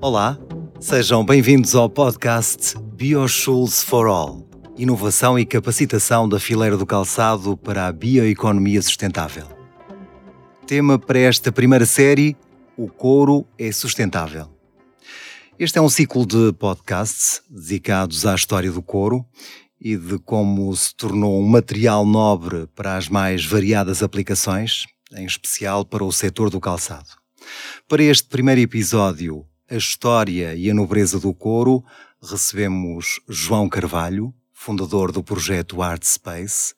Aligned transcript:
Olá, 0.00 0.38
sejam 0.78 1.24
bem-vindos 1.24 1.74
ao 1.74 1.88
podcast 1.88 2.74
BioSchools 2.94 3.82
for 3.82 4.06
All 4.06 4.46
Inovação 4.76 5.38
e 5.38 5.46
capacitação 5.46 6.28
da 6.28 6.38
fileira 6.38 6.76
do 6.76 6.84
calçado 6.84 7.56
para 7.56 7.86
a 7.86 7.92
bioeconomia 7.92 8.82
sustentável. 8.82 9.48
Tema 10.66 10.98
para 10.98 11.18
esta 11.18 11.50
primeira 11.50 11.86
série: 11.86 12.36
O 12.76 12.88
couro 12.88 13.46
é 13.58 13.72
sustentável. 13.72 14.50
Este 15.58 15.78
é 15.78 15.80
um 15.80 15.88
ciclo 15.88 16.26
de 16.26 16.52
podcasts 16.52 17.40
dedicados 17.48 18.26
à 18.26 18.34
história 18.34 18.70
do 18.70 18.82
couro 18.82 19.24
e 19.80 19.96
de 19.96 20.18
como 20.18 20.76
se 20.76 20.94
tornou 20.94 21.40
um 21.40 21.48
material 21.48 22.04
nobre 22.04 22.66
para 22.74 22.98
as 22.98 23.08
mais 23.08 23.46
variadas 23.46 24.02
aplicações, 24.02 24.84
em 25.16 25.24
especial 25.24 25.86
para 25.86 26.04
o 26.04 26.12
setor 26.12 26.50
do 26.50 26.60
calçado. 26.60 27.08
Para 27.88 28.02
este 28.02 28.28
primeiro 28.28 28.60
episódio, 28.60 29.46
a 29.68 29.74
história 29.74 30.54
e 30.54 30.70
a 30.70 30.74
nobreza 30.74 31.18
do 31.18 31.34
couro, 31.34 31.84
recebemos 32.22 33.20
João 33.28 33.68
Carvalho, 33.68 34.32
fundador 34.52 35.10
do 35.10 35.22
projeto 35.22 35.82
Art 35.82 36.04
Space, 36.04 36.74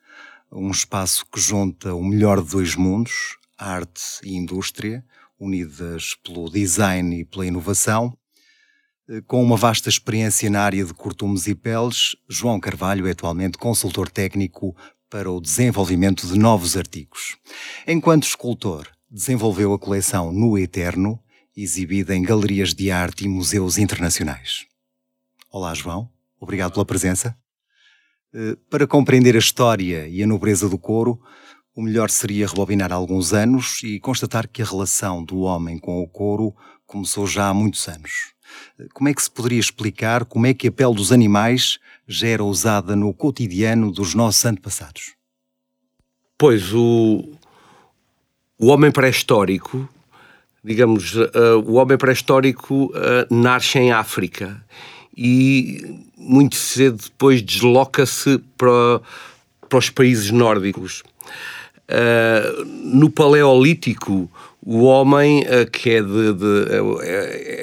um 0.51 0.71
espaço 0.71 1.27
que 1.31 1.39
junta 1.39 1.95
o 1.95 2.03
melhor 2.03 2.43
de 2.43 2.51
dois 2.51 2.75
mundos, 2.75 3.37
arte 3.59 4.21
e 4.23 4.35
indústria, 4.35 5.05
unidas 5.39 6.15
pelo 6.25 6.49
design 6.49 7.21
e 7.21 7.25
pela 7.25 7.47
inovação. 7.47 8.17
Com 9.27 9.43
uma 9.43 9.57
vasta 9.57 9.89
experiência 9.89 10.49
na 10.49 10.63
área 10.63 10.85
de 10.85 10.95
cortumes 10.95 11.47
e 11.47 11.55
peles, 11.55 12.17
João 12.29 12.59
Carvalho 12.59 13.07
é 13.07 13.11
atualmente 13.11 13.59
consultor 13.59 14.11
técnico 14.11 14.75
para 15.11 15.31
o 15.31 15.41
desenvolvimento 15.41 16.27
de 16.27 16.39
novos 16.39 16.77
artigos. 16.77 17.37
Enquanto 17.87 18.25
escultor, 18.25 18.87
desenvolveu 19.11 19.73
a 19.75 19.79
coleção 19.79 20.33
No 20.33 20.59
Eterno, 20.59 21.23
exibida 21.63 22.15
em 22.15 22.23
galerias 22.23 22.73
de 22.73 22.91
arte 22.91 23.25
e 23.25 23.29
museus 23.29 23.79
internacionais. 23.79 24.67
Olá, 25.51 25.75
João. 25.75 26.09
Obrigado 26.39 26.73
pela 26.73 26.85
presença. 26.85 27.37
Eh, 28.33 28.57
para 28.71 28.87
compreender 28.87 29.35
a 29.35 29.41
história 29.41 30.07
e 30.07 30.23
a 30.23 30.27
nobreza 30.27 30.69
do 30.69 30.79
couro, 30.79 31.21
o 31.75 31.83
melhor 31.83 32.11
seria 32.11 32.47
rebobinar 32.47 32.93
alguns 32.93 33.33
anos 33.33 33.83
e 33.83 33.99
constatar 33.99 34.47
que 34.47 34.63
a 34.63 34.65
relação 34.65 35.25
do 35.25 35.41
homem 35.41 35.79
com 35.79 36.01
o 36.01 36.07
couro 36.07 36.55
começou 36.87 37.27
já 37.27 37.49
há 37.49 37.55
muitos 37.55 37.89
anos. 37.89 38.33
Eh, 38.79 38.87
como 38.95 39.09
é 39.09 39.15
que 39.15 39.23
se 39.23 39.31
poderia 39.31 39.59
explicar 39.59 40.25
como 40.25 40.47
é 40.47 40.55
que 40.55 40.69
a 40.69 40.73
pele 40.73 40.95
dos 40.95 41.11
animais 41.11 41.81
já 42.07 42.29
era 42.29 42.45
usada 42.45 42.95
no 42.95 43.13
cotidiano 43.13 43.91
dos 43.91 44.15
nossos 44.15 44.45
antepassados? 44.45 45.15
Pois, 46.39 46.73
o, 46.73 47.33
o 48.57 48.69
homem 48.69 48.93
pré-histórico 48.93 49.89
digamos, 50.65 51.15
uh, 51.15 51.29
o 51.65 51.75
homem 51.75 51.97
pré-histórico 51.97 52.87
uh, 52.87 53.35
nasce 53.35 53.79
em 53.79 53.93
África 53.93 54.63
e 55.17 55.97
muito 56.17 56.57
cedo 56.57 56.99
depois 57.05 57.43
desloca-se 57.43 58.39
para, 58.57 59.01
para 59.69 59.79
os 59.79 59.91
países 59.91 60.31
nórdicos. 60.31 61.03
Uh, 61.89 62.65
no 62.65 63.09
Paleolítico, 63.11 64.31
o 64.61 64.83
homem 64.83 65.47
que 65.73 65.91
é 65.91 66.03
de, 66.03 66.35
de 66.35 66.67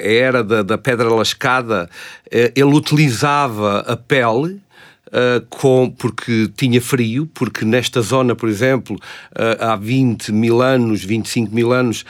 era 0.02 0.42
da, 0.42 0.62
da 0.62 0.76
pedra 0.76 1.08
lascada, 1.08 1.88
ele 2.32 2.74
utilizava 2.74 3.80
a 3.80 3.96
pele 3.96 4.60
Uh, 5.06 5.40
com, 5.48 5.88
porque 5.96 6.50
tinha 6.56 6.80
frio, 6.80 7.30
porque 7.32 7.64
nesta 7.64 8.02
zona, 8.02 8.34
por 8.34 8.48
exemplo, 8.48 8.96
uh, 8.96 9.64
há 9.64 9.76
20 9.76 10.32
mil 10.32 10.60
anos, 10.60 11.04
25 11.04 11.54
mil 11.54 11.72
anos, 11.72 12.04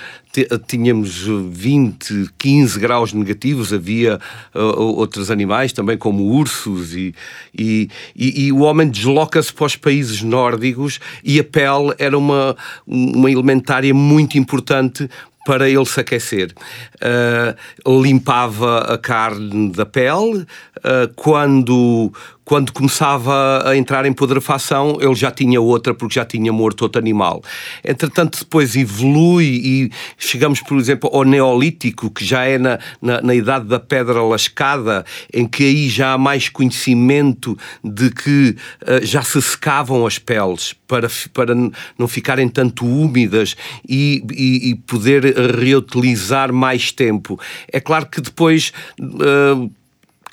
tínhamos 0.66 1.26
20, 1.50 2.30
15 2.36 2.78
graus 2.78 3.12
negativos, 3.12 3.72
havia 3.72 4.18
outros 4.54 5.30
animais 5.30 5.72
também, 5.72 5.96
como 5.96 6.24
ursos, 6.24 6.94
e, 6.94 7.14
e, 7.56 7.88
e, 8.14 8.46
e 8.46 8.52
o 8.52 8.60
homem 8.60 8.88
desloca-se 8.88 9.52
para 9.52 9.66
os 9.66 9.76
países 9.76 10.22
nórdicos 10.22 11.00
e 11.24 11.38
a 11.38 11.44
pele 11.44 11.94
era 11.98 12.16
uma, 12.16 12.56
uma 12.86 13.30
elementária 13.30 13.94
muito 13.94 14.36
importante 14.36 15.08
para 15.46 15.70
ele 15.70 15.86
se 15.86 16.00
aquecer. 16.00 16.52
Uh, 16.96 18.02
limpava 18.02 18.80
a 18.80 18.98
carne 18.98 19.70
da 19.70 19.86
pele, 19.86 20.40
uh, 20.78 21.14
quando, 21.14 22.12
quando 22.46 22.72
começava 22.72 23.68
a 23.68 23.76
entrar 23.76 24.06
em 24.06 24.12
pudrefação, 24.12 24.98
ele 25.00 25.16
já 25.16 25.32
tinha 25.32 25.60
outra 25.60 25.92
porque 25.92 26.14
já 26.14 26.24
tinha 26.24 26.52
morto 26.52 26.82
outro 26.82 27.00
animal. 27.00 27.42
Entretanto, 27.84 28.38
depois 28.38 28.76
evolui 28.76 29.46
e 29.46 29.90
chegamos, 30.16 30.60
por 30.60 30.78
exemplo, 30.78 31.10
ao 31.12 31.24
Neolítico, 31.24 32.08
que 32.08 32.24
já 32.24 32.44
é 32.44 32.56
na, 32.56 32.78
na, 33.02 33.20
na 33.20 33.34
idade 33.34 33.64
da 33.64 33.80
pedra 33.80 34.22
lascada, 34.22 35.04
em 35.34 35.44
que 35.44 35.64
aí 35.64 35.88
já 35.88 36.12
há 36.12 36.18
mais 36.18 36.48
conhecimento 36.48 37.58
de 37.82 38.10
que 38.10 38.54
uh, 38.82 39.04
já 39.04 39.22
se 39.22 39.42
secavam 39.42 40.06
as 40.06 40.16
peles 40.16 40.72
para, 40.86 41.08
para 41.34 41.52
não 41.98 42.06
ficarem 42.06 42.48
tanto 42.48 42.86
úmidas 42.86 43.56
e, 43.88 44.24
e, 44.32 44.70
e 44.70 44.74
poder 44.76 45.24
reutilizar 45.58 46.52
mais 46.52 46.92
tempo. 46.92 47.40
É 47.72 47.80
claro 47.80 48.06
que 48.06 48.20
depois. 48.20 48.72
Uh, 49.00 49.68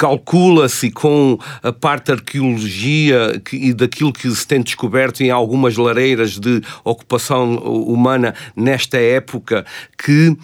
calcula-se 0.03 0.91
com 0.91 1.39
a 1.61 1.71
parte 1.71 2.07
da 2.07 2.15
arqueologia 2.15 3.41
e 3.53 3.73
daquilo 3.73 4.11
que 4.11 4.29
se 4.29 4.45
tem 4.45 4.61
descoberto 4.61 5.23
em 5.23 5.31
algumas 5.31 5.77
lareiras 5.77 6.37
de 6.37 6.61
ocupação 6.83 7.55
humana 7.55 8.35
nesta 8.53 8.97
época 8.97 9.65
que 9.97 10.35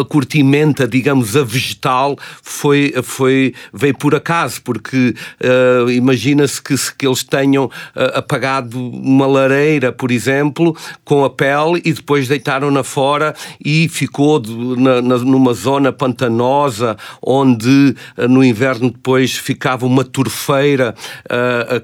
a 0.00 0.04
curtimenta, 0.04 0.88
digamos, 0.88 1.36
a 1.36 1.44
vegetal 1.44 2.16
foi, 2.42 2.94
foi, 3.02 3.54
veio 3.72 3.96
por 3.96 4.14
acaso, 4.14 4.62
porque 4.62 5.14
uh, 5.40 5.90
imagina-se 5.90 6.62
que, 6.62 6.74
que 6.96 7.06
eles 7.06 7.22
tenham 7.22 7.66
uh, 7.66 7.70
apagado 8.14 8.80
uma 8.80 9.26
lareira, 9.26 9.92
por 9.92 10.10
exemplo, 10.10 10.74
com 11.04 11.24
a 11.24 11.30
pele 11.30 11.82
e 11.84 11.92
depois 11.92 12.26
deitaram-na 12.26 12.82
fora 12.82 13.34
e 13.62 13.88
ficou 13.88 14.40
de, 14.40 14.52
na, 14.80 15.02
na, 15.02 15.18
numa 15.18 15.52
zona 15.52 15.92
pantanosa 15.92 16.96
onde 17.20 17.94
uh, 18.16 18.28
no 18.28 18.42
inverno 18.42 18.90
depois 18.90 19.36
ficava 19.36 19.84
uma 19.86 20.04
turfeira 20.04 20.94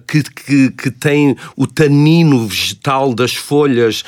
que, 0.07 0.23
que, 0.23 0.71
que, 0.71 0.91
tem 0.91 1.37
o 1.57 1.67
tanino 1.67 2.47
vegetal 2.47 3.15
das 3.15 3.35
folhas 3.35 4.05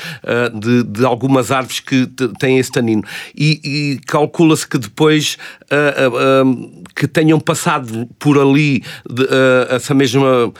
de, 0.55 0.85
de 0.85 1.05
algumas 1.05 1.51
árvores 1.51 1.81
que 1.81 2.07
têm 2.39 2.59
esse 2.59 2.71
tanino. 2.71 3.03
E, 3.37 3.61
e 3.65 3.90
calcula-se 3.99 4.67
que 4.67 4.79
depois 4.79 5.37
uh, 5.73 6.85
que 6.95 7.07
tenham 7.07 7.41
passado 7.41 8.09
por 8.19 8.39
ali 8.39 8.83
de, 9.09 9.27
essa 9.71 9.95
mesma, 9.95 10.53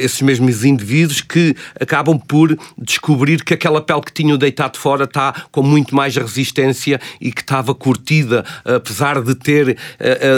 esses 0.00 0.20
mesmos 0.22 0.64
indivíduos 0.64 1.20
que 1.20 1.54
acabam 1.78 2.18
por 2.18 2.58
descobrir 2.76 3.44
que 3.44 3.54
aquela 3.54 3.80
pele 3.80 4.00
que 4.00 4.12
tinham 4.12 4.36
deitado 4.36 4.78
fora 4.78 5.04
está 5.04 5.32
com 5.52 5.62
muito 5.62 5.94
mais 5.94 6.16
resistência 6.16 7.00
e 7.20 7.30
que 7.30 7.40
estava 7.40 7.74
curtida, 7.74 8.44
apesar 8.64 9.20
de 9.22 9.34
ter 9.34 9.76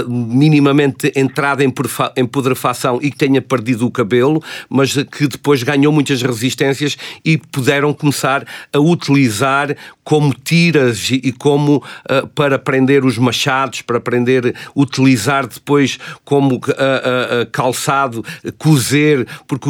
minimamente 0.06 1.12
entrado 1.16 1.62
em, 1.62 1.72
em 2.16 2.28
e 3.00 3.10
que 3.10 3.16
tenha 3.16 3.40
perdido 3.40 3.86
o 3.86 3.90
cabelo, 3.90 4.42
mas 4.68 4.92
que 4.92 5.26
depois 5.26 5.62
ganhou 5.62 5.92
muitas 5.92 6.20
resistências 6.22 6.96
e 7.24 7.38
puderam 7.38 7.92
começar 7.92 8.44
a 8.72 8.78
utilizar 8.78 9.76
como 10.04 10.32
tiras 10.32 11.10
e 11.10 11.32
como 11.32 11.76
uh, 11.76 12.26
para 12.28 12.58
prender 12.58 13.04
os 13.04 13.18
machados, 13.18 13.82
para 13.82 14.00
prender, 14.08 14.54
utilizar 14.74 15.46
depois 15.46 15.98
como 16.24 16.54
uh, 16.54 16.58
uh, 16.58 17.50
calçado, 17.52 18.24
cozer, 18.56 19.26
porque 19.46 19.68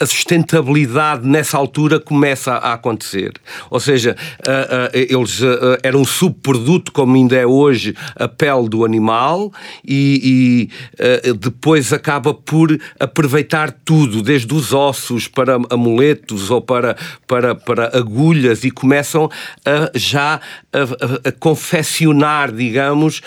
a 0.00 0.06
sustentabilidade 0.06 1.24
nessa 1.24 1.56
altura 1.56 2.00
começa 2.00 2.54
a 2.54 2.72
acontecer. 2.72 3.32
Ou 3.70 3.78
seja, 3.78 4.16
eles 4.92 5.40
eram 5.82 6.00
um 6.00 6.04
subproduto, 6.04 6.90
como 6.90 7.14
ainda 7.14 7.36
é 7.36 7.46
hoje, 7.46 7.94
a 8.16 8.26
pele 8.26 8.68
do 8.68 8.84
animal, 8.84 9.52
e, 9.86 10.68
e 11.22 11.32
depois 11.34 11.92
acaba 11.92 12.34
por 12.34 12.76
aproveitar 12.98 13.70
tudo, 13.84 14.20
desde 14.20 14.52
os 14.52 14.72
ossos 14.72 15.28
para 15.28 15.56
amuletos 15.70 16.50
ou 16.50 16.60
para, 16.60 16.96
para, 17.26 17.54
para 17.54 17.96
agulhas, 17.96 18.64
e 18.64 18.70
começam 18.70 19.30
a 19.64 19.90
já 19.94 20.40
a, 20.72 20.78
a, 21.26 21.28
a 21.28 21.32
confeccionar, 21.32 22.50
digamos, 22.50 23.20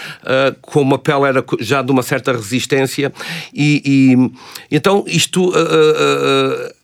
uh, 0.49 0.55
como 0.61 0.95
a 0.95 0.99
pele 0.99 1.25
era 1.25 1.43
já 1.59 1.81
de 1.81 1.91
uma 1.91 2.03
certa 2.03 2.31
resistência, 2.31 3.11
e, 3.53 3.81
e 3.85 4.75
então 4.75 5.03
isto. 5.07 5.49
Uh, 5.49 6.79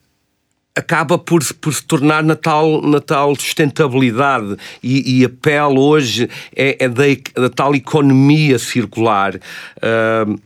acaba 0.77 1.17
por, 1.17 1.41
por 1.61 1.73
se 1.73 1.81
tornar 1.83 2.21
na 2.21 2.35
tal, 2.35 2.81
na 2.81 2.99
tal 2.99 3.33
sustentabilidade 3.35 4.57
e, 4.83 5.21
e 5.21 5.25
a 5.25 5.29
pele 5.29 5.79
hoje 5.79 6.29
é, 6.53 6.83
é 6.83 6.89
da, 6.89 7.03
da, 7.33 7.49
tal 7.49 7.73
economia 7.73 8.59
circular. 8.59 9.35
Uh, 9.77 10.37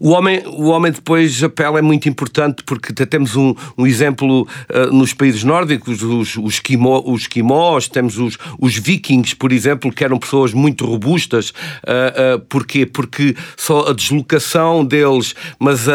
o 0.00 0.10
homem, 0.10 0.42
o 0.46 0.68
homem 0.68 0.92
depois, 0.92 1.42
a 1.42 1.48
pele 1.48 1.78
é 1.78 1.82
muito 1.82 2.08
importante 2.08 2.62
porque 2.64 2.92
temos 3.06 3.36
um, 3.36 3.54
um 3.76 3.86
exemplo 3.86 4.42
uh, 4.42 4.92
nos 4.92 5.12
países 5.12 5.44
nórdicos, 5.44 6.02
os, 6.02 6.36
os, 6.36 6.54
esquimó, 6.54 7.02
os 7.04 7.22
esquimós, 7.22 7.88
temos 7.88 8.18
os, 8.18 8.38
os 8.58 8.76
vikings, 8.76 9.34
por 9.36 9.52
exemplo, 9.52 9.92
que 9.92 10.04
eram 10.04 10.18
pessoas 10.18 10.52
muito 10.52 10.84
robustas. 10.84 11.50
Uh, 11.50 12.36
uh, 12.36 12.40
porquê? 12.48 12.86
Porque 12.86 13.36
só 13.56 13.88
a 13.88 13.92
deslocação 13.92 14.84
deles, 14.84 15.34
mas 15.58 15.88
a. 15.88 15.94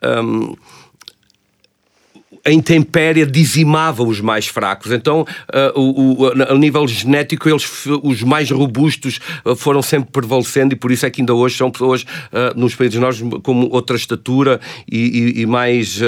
A 0.00 0.77
intempéria 2.46 3.26
dizimava 3.26 4.02
os 4.02 4.20
mais 4.20 4.46
fracos. 4.46 4.92
Então, 4.92 5.22
uh, 5.22 5.80
o, 5.80 6.22
o, 6.22 6.42
a 6.42 6.54
nível 6.54 6.86
genético, 6.86 7.48
eles, 7.48 7.86
os 8.02 8.22
mais 8.22 8.50
robustos 8.50 9.20
uh, 9.44 9.54
foram 9.56 9.82
sempre 9.82 10.10
prevalecendo 10.10 10.74
e 10.74 10.76
por 10.76 10.90
isso 10.90 11.06
é 11.06 11.10
que 11.10 11.20
ainda 11.20 11.34
hoje 11.34 11.56
são 11.56 11.70
pessoas 11.70 12.02
uh, 12.02 12.58
nos 12.58 12.74
países 12.74 12.98
nós 13.00 13.20
com 13.42 13.68
outra 13.70 13.96
estatura 13.96 14.60
e, 14.90 15.34
e, 15.38 15.42
e 15.42 15.46
mais 15.46 16.00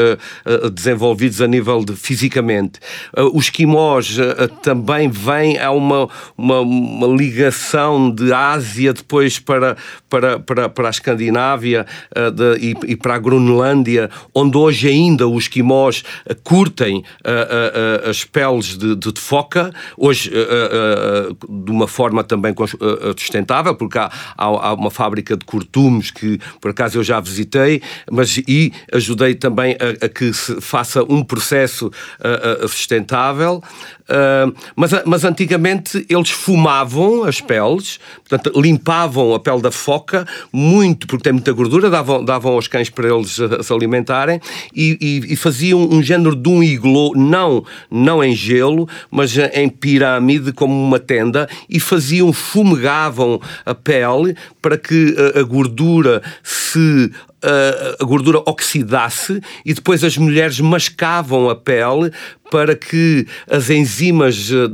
desenvolvidos 0.74 1.40
a 1.40 1.46
nível 1.46 1.84
de 1.84 1.94
fisicamente. 1.94 2.80
os 3.32 3.44
esquimós 3.44 4.16
também 4.62 5.08
vêm 5.08 5.58
a 5.58 5.70
uma, 5.70 6.08
uma, 6.36 6.60
uma, 6.60 7.06
ligação 7.06 8.10
de 8.10 8.32
Ásia 8.32 8.92
depois 8.92 9.38
para, 9.38 9.76
para, 10.08 10.38
para, 10.38 10.68
para 10.68 10.88
a 10.88 10.90
Escandinávia 10.90 11.86
de, 12.34 12.66
e, 12.66 12.92
e 12.92 12.96
para 12.96 13.14
a 13.14 13.18
Groenlândia, 13.18 14.10
onde 14.34 14.56
hoje 14.56 14.88
ainda 14.88 15.28
os 15.28 15.44
esquimós 15.44 16.02
curtem 16.44 16.98
uh, 16.98 18.06
uh, 18.06 18.08
as 18.08 18.24
peles 18.24 18.76
de, 18.78 18.94
de, 18.96 19.12
de 19.12 19.20
foca, 19.20 19.72
hoje 19.96 20.30
de 20.30 21.70
uma 21.70 21.86
forma 21.86 22.22
também 22.24 22.54
sustentável, 23.16 23.74
porque 23.74 23.98
há, 23.98 24.10
há, 24.36 24.74
uma 24.74 24.90
fábrica 24.90 25.36
de 25.36 25.44
curtumes 25.44 26.10
que 26.10 26.38
por 26.60 26.70
acaso 26.70 26.98
eu 26.98 27.04
já 27.04 27.20
visitei, 27.20 27.82
mas 28.10 28.38
e 28.38 28.72
ajudei 28.92 29.34
também 29.34 29.76
a, 29.76 30.06
a 30.06 30.08
que 30.08 30.32
se 30.32 30.60
faça 30.60 31.02
um 31.04 31.22
processo 31.22 31.90
sustentável. 32.68 33.62
Mas, 34.74 34.90
mas 35.06 35.24
antigamente 35.24 36.04
eles 36.08 36.30
fumavam 36.30 37.24
as 37.24 37.40
peles, 37.40 38.00
portanto, 38.28 38.60
limpavam 38.60 39.34
a 39.34 39.40
pele 39.40 39.62
da 39.62 39.70
foca 39.70 40.26
muito, 40.52 41.06
porque 41.06 41.22
tem 41.22 41.32
muita 41.32 41.52
gordura, 41.52 41.88
davam, 41.88 42.24
davam 42.24 42.54
aos 42.54 42.66
cães 42.66 42.90
para 42.90 43.08
eles 43.08 43.36
se 43.36 43.72
alimentarem 43.72 44.40
e, 44.74 44.98
e, 45.00 45.32
e 45.32 45.36
faziam 45.36 45.80
um 45.80 46.02
género 46.10 46.34
de 46.34 46.48
um 46.48 46.62
iglô, 46.62 47.12
não, 47.14 47.64
não 47.90 48.22
em 48.22 48.34
gelo, 48.34 48.88
mas 49.10 49.36
em 49.54 49.68
pirâmide, 49.68 50.52
como 50.52 50.74
uma 50.74 50.98
tenda, 50.98 51.48
e 51.68 51.78
faziam, 51.78 52.32
fumegavam 52.32 53.40
a 53.64 53.74
pele 53.74 54.36
para 54.60 54.76
que 54.76 55.14
a, 55.16 55.40
a 55.40 55.42
gordura 55.42 56.22
se 56.42 57.12
a 57.98 58.04
gordura 58.04 58.42
oxidasse 58.46 59.40
e 59.64 59.72
depois 59.72 60.04
as 60.04 60.16
mulheres 60.16 60.60
mascavam 60.60 61.48
a 61.48 61.56
pele 61.56 62.12
para 62.50 62.74
que 62.74 63.26
as 63.48 63.70
enzimas 63.70 64.34
de, 64.34 64.68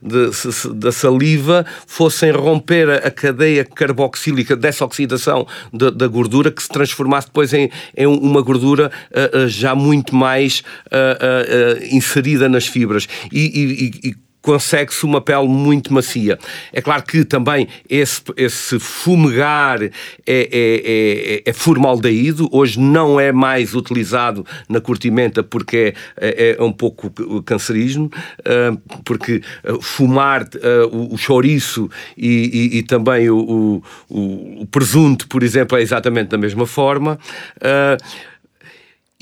de, 0.00 0.30
da 0.74 0.92
saliva 0.92 1.66
fossem 1.86 2.30
romper 2.30 2.88
a 2.88 3.10
cadeia 3.10 3.64
carboxílica 3.64 4.56
dessa 4.56 4.84
oxidação 4.84 5.46
da, 5.72 6.06
gordura 6.06 6.50
que 6.50 6.62
se 6.62 6.68
transformasse 6.68 7.26
depois 7.26 7.52
em, 7.52 7.70
em 7.96 8.06
uma 8.06 8.40
gordura 8.40 8.90
uh, 9.10 9.44
uh, 9.44 9.48
já 9.48 9.74
muito 9.74 10.14
mais 10.14 10.62
uh, 10.86 11.84
inserida 11.90 12.48
nas 12.48 12.66
fibras. 12.66 13.08
e, 13.32 14.00
e, 14.04 14.08
e 14.10 14.29
consegue-se 14.42 15.04
uma 15.04 15.20
pele 15.20 15.48
muito 15.48 15.92
macia. 15.92 16.38
É 16.72 16.80
claro 16.80 17.02
que 17.02 17.24
também 17.24 17.68
esse, 17.88 18.22
esse 18.36 18.78
fumegar 18.78 19.82
é, 19.82 19.90
é, 20.26 20.42
é, 20.52 21.42
é 21.44 21.52
formaldeído, 21.52 22.48
hoje 22.50 22.78
não 22.80 23.20
é 23.20 23.32
mais 23.32 23.74
utilizado 23.74 24.44
na 24.68 24.80
curtimenta 24.80 25.42
porque 25.42 25.94
é, 26.16 26.54
é, 26.54 26.56
é 26.58 26.62
um 26.62 26.72
pouco 26.72 27.10
cancerígeno, 27.42 28.10
ah, 28.44 28.76
porque 29.04 29.42
ah, 29.64 29.74
fumar 29.80 30.42
ah, 30.42 30.86
o 30.90 31.16
chouriço 31.16 31.90
e, 32.16 32.70
e, 32.74 32.78
e 32.78 32.82
também 32.82 33.28
o, 33.30 33.82
o, 34.08 34.62
o, 34.62 34.66
presunto, 34.66 35.28
por 35.28 35.42
exemplo, 35.42 35.76
é 35.76 35.82
exatamente 35.82 36.28
da 36.28 36.38
mesma 36.38 36.66
forma. 36.66 37.18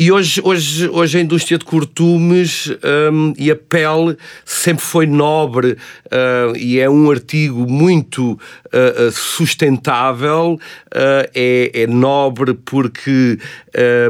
E 0.00 0.12
hoje, 0.12 0.40
hoje, 0.44 0.88
hoje 0.88 1.18
a 1.18 1.20
indústria 1.20 1.58
de 1.58 1.64
cortumes 1.64 2.70
um, 3.12 3.34
e 3.36 3.50
a 3.50 3.56
pele 3.56 4.16
sempre 4.44 4.84
foi 4.84 5.06
nobre 5.06 5.72
uh, 5.72 6.56
e 6.56 6.78
é 6.78 6.88
um 6.88 7.10
artigo 7.10 7.68
muito 7.68 8.34
uh, 8.34 9.10
sustentável, 9.10 10.52
uh, 10.52 11.28
é, 11.34 11.72
é, 11.74 11.86
nobre 11.88 12.54
porque 12.54 13.40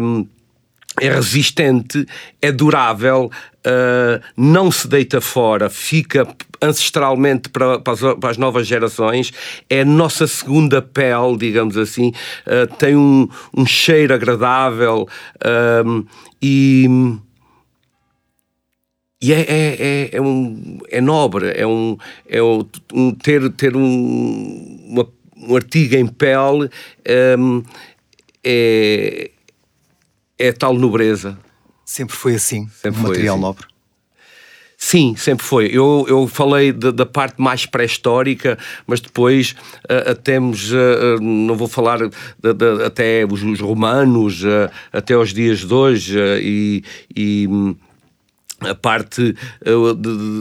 um, 0.03 0.27
é 1.01 1.09
resistente, 1.11 2.05
é 2.43 2.53
durável, 2.53 3.31
não 4.37 4.73
se 4.73 4.89
deita 4.89 5.21
fora, 5.21 5.71
fica 5.71 6.27
ancestralmente 6.63 7.49
para, 7.49 7.79
para, 7.79 7.93
as, 7.93 8.01
para, 8.01 8.31
as, 8.31 8.37
novas 8.37 8.67
gerações, 8.67 9.33
é 9.69 9.81
a 9.81 9.85
nossa 9.85 10.27
segunda 10.27 10.83
pele, 10.83 11.37
digamos 11.39 11.77
assim, 11.77 12.13
uh, 12.47 12.67
tem 12.77 12.97
um, 12.97 13.29
um, 13.57 13.67
cheiro 13.67 14.15
agradável 14.15 15.09
uh, 15.37 16.07
e. 16.43 16.87
E 19.21 19.33
é, 19.33 19.41
é, 19.41 19.77
é, 19.81 20.11
é, 20.13 20.21
um, 20.21 20.79
é 20.89 21.01
nobre, 21.01 21.51
é 21.51 21.67
um, 21.67 21.99
é 22.29 22.41
um, 22.41 23.11
ter, 23.21 23.51
ter 23.51 23.77
um, 23.77 24.87
uma, 24.89 25.09
um 25.37 25.57
artigo 25.57 25.97
em 25.97 26.07
pele 26.07 26.71
um, 27.37 27.65
é, 28.45 29.33
é 30.39 30.53
tal 30.53 30.73
nobreza. 30.75 31.37
Sempre 31.85 32.15
foi 32.15 32.37
assim, 32.37 32.69
sempre 32.69 33.01
um 33.01 33.03
material 33.03 33.35
assim. 33.35 33.43
nobre. 33.43 33.67
Sim, 34.81 35.17
sempre 35.17 35.45
foi. 35.45 35.67
Eu, 35.73 36.07
eu 36.09 36.29
falei 36.29 36.71
de, 36.71 36.93
da 36.93 37.05
parte 37.05 37.43
mais 37.43 37.67
pré-histórica, 37.67 38.57
mas 38.87 39.01
depois 39.01 39.57
uh, 39.85 40.15
temos, 40.15 40.71
uh, 40.71 41.21
não 41.21 41.57
vou 41.57 41.67
falar 41.67 41.99
de, 41.99 42.55
de, 42.55 42.85
até 42.85 43.27
os, 43.29 43.43
os 43.43 43.59
romanos, 43.59 44.45
uh, 44.45 44.71
até 44.93 45.19
os 45.19 45.35
dias 45.35 45.65
de 45.65 45.75
hoje, 45.75 46.17
e, 46.41 46.85
e 47.15 47.49
a 48.61 48.75
parte 48.75 49.37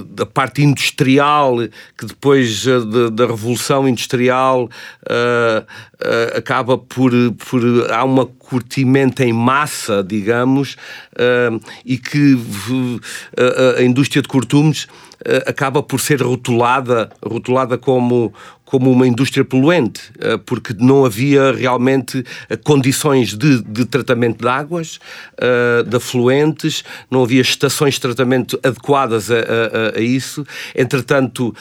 da 0.09 0.25
parte 0.25 0.63
industrial 0.63 1.57
que 1.97 2.05
depois 2.05 2.65
da 3.11 3.27
revolução 3.27 3.87
industrial 3.87 4.69
uh, 5.03 6.35
acaba 6.35 6.77
por, 6.77 7.11
por 7.49 7.61
há 7.91 8.03
uma 8.03 8.25
curtimento 8.25 9.21
em 9.21 9.31
massa 9.31 10.03
digamos 10.03 10.77
e 11.85 11.97
que 11.97 12.37
a 13.77 13.81
indústria 13.83 14.21
de 14.21 14.27
cortumes 14.27 14.87
acaba 15.45 15.83
por 15.83 15.99
ser 15.99 16.21
rotulada 16.21 17.09
rotulada 17.23 17.77
como 17.77 18.33
como 18.67 18.91
uma 18.91 19.07
indústria 19.07 19.45
poluente, 19.45 20.11
eh, 20.19 20.37
porque 20.45 20.75
não 20.77 21.05
havia 21.05 21.53
realmente 21.53 22.21
eh, 22.49 22.57
condições 22.57 23.33
de, 23.33 23.63
de 23.63 23.85
tratamento 23.85 24.41
de 24.41 24.47
águas, 24.47 24.99
eh, 25.37 25.83
de 25.87 25.95
afluentes, 25.95 26.83
não 27.09 27.23
havia 27.23 27.41
estações 27.41 27.93
de 27.93 28.01
tratamento 28.01 28.59
adequadas 28.61 29.31
a, 29.31 29.35
a, 29.35 29.97
a 29.97 30.01
isso. 30.01 30.45
Entretanto, 30.75 31.55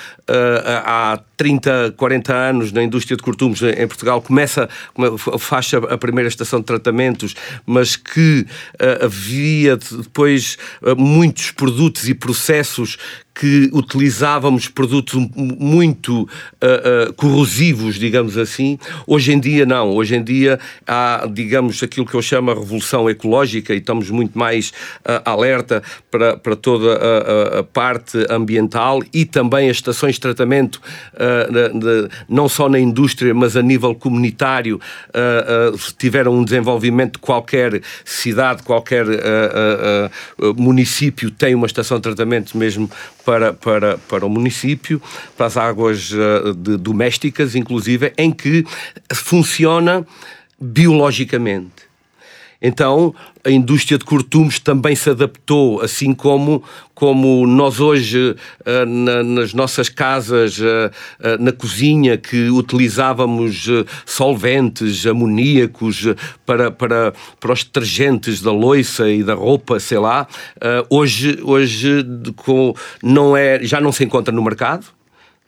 há 0.85 1.21
30, 1.37 1.95
40 1.97 2.35
anos 2.35 2.73
na 2.73 2.83
indústria 2.83 3.17
de 3.17 3.23
cortumes 3.23 3.63
em 3.63 3.87
Portugal 3.87 4.21
começa, 4.21 4.69
faz 5.39 5.73
a 5.75 5.97
primeira 5.97 6.29
estação 6.29 6.59
de 6.59 6.67
tratamentos, 6.67 7.37
mas 7.65 7.95
que 7.95 8.45
havia 9.01 9.77
depois 9.77 10.59
muitos 10.97 11.53
produtos 11.53 12.09
e 12.09 12.15
processos 12.15 12.99
que 13.39 13.69
utilizávamos 13.73 14.67
produtos 14.67 15.15
muito 15.37 16.23
uh, 16.23 17.11
uh, 17.11 17.13
corrosivos, 17.13 17.97
digamos 17.97 18.39
assim. 18.39 18.79
Hoje 19.07 19.33
em 19.33 19.39
dia, 19.39 19.67
não. 19.67 19.91
Hoje 19.91 20.17
em 20.17 20.25
dia 20.25 20.59
há, 20.87 21.29
digamos, 21.31 21.83
aquilo 21.83 22.07
que 22.07 22.15
eu 22.15 22.23
chamo 22.23 22.51
a 22.51 22.55
revolução 22.55 23.11
ecológica 23.11 23.75
e 23.75 23.79
estamos 23.79 24.09
muito 24.09 24.39
mais 24.39 24.71
uh, 24.71 25.21
alerta 25.27 25.83
para, 26.11 26.39
para 26.39 26.57
toda 26.57 26.95
a, 26.97 27.59
a, 27.59 27.63
parte 27.63 28.27
ambiental 28.31 29.03
e 29.13 29.27
também 29.27 29.69
as 29.69 29.77
estações 29.77 30.15
de 30.15 30.21
tratamento, 30.21 30.81
de, 31.51 31.79
de, 31.79 32.09
não 32.29 32.49
só 32.49 32.69
na 32.69 32.79
indústria, 32.79 33.35
mas 33.35 33.57
a 33.57 33.63
nível 33.63 33.95
comunitário, 33.95 34.81
tiveram 35.99 36.33
um 36.33 36.45
desenvolvimento. 36.45 37.19
Qualquer 37.19 37.83
cidade, 38.05 38.63
qualquer 38.63 39.05
município 40.57 41.31
tem 41.31 41.55
uma 41.55 41.67
estação 41.67 41.99
de 41.99 42.03
tratamento 42.05 42.57
mesmo 42.57 42.89
para, 43.27 43.53
para, 43.53 43.99
para 43.99 44.25
o 44.25 44.29
município, 44.31 45.03
para 45.37 45.47
as 45.47 45.57
águas 45.57 46.13
uh, 46.13 46.55
de, 46.55 46.77
domésticas, 46.77 47.57
inclusive, 47.57 48.13
em 48.17 48.31
que 48.31 48.65
funciona 49.13 50.07
biologicamente. 50.61 51.76
Então, 52.61 53.15
a 53.45 53.51
indústria 53.51 53.99
de 53.99 54.05
cortumes 54.05 54.59
também 54.59 54.97
se 54.97 55.11
adaptou, 55.11 55.81
assim 55.81 56.15
como, 56.15 56.63
como 56.95 57.47
nós 57.47 57.81
hoje, 57.81 58.35
na, 58.87 59.23
nas 59.23 59.55
nossas 59.55 59.89
casas, 59.89 60.59
uh, 60.59 60.91
uh, 61.21 61.43
na 61.43 61.53
cozinha, 61.53 62.17
que 62.17 62.49
utilizávamos 62.51 63.69
solventes, 64.05 65.07
amoníacos 65.07 66.07
para, 66.45 66.71
para, 66.71 67.13
para 67.39 67.53
os 67.53 67.63
detergentes 67.63 68.41
da 68.41 68.51
loiça 68.51 69.09
e 69.09 69.23
da 69.23 69.35
roupa, 69.35 69.79
sei 69.79 69.99
lá, 69.99 70.27
hoje, 70.91 71.39
hoje 71.43 72.05
não 73.03 73.37
é, 73.37 73.63
já 73.63 73.81
não 73.81 73.93
se 73.93 74.05
encontra 74.05 74.35
no 74.35 74.43
mercado 74.43 74.96